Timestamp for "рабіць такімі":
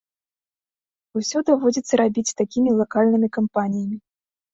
2.01-2.69